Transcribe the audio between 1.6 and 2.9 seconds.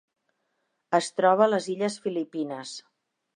illes Filipines.